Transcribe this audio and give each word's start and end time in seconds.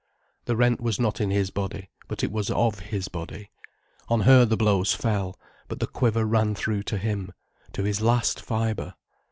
The 0.45 0.55
rent 0.55 0.81
was 0.81 0.99
not 0.99 1.21
in 1.21 1.29
his 1.29 1.51
body, 1.51 1.91
but 2.07 2.23
it 2.23 2.31
was 2.31 2.49
of 2.49 2.79
his 2.79 3.07
body. 3.07 3.51
On 4.09 4.21
her 4.21 4.45
the 4.45 4.57
blows 4.57 4.95
fell, 4.95 5.39
but 5.67 5.79
the 5.79 5.85
quiver 5.85 6.25
ran 6.25 6.55
through 6.55 6.81
to 6.89 6.97
him, 6.97 7.33
to 7.73 7.83
his 7.83 8.01
last 8.01 8.41
fibre. 8.41 8.95